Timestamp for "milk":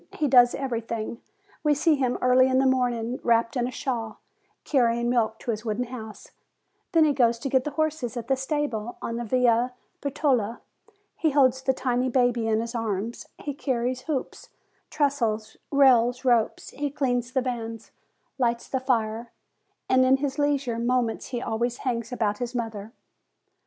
5.11-5.37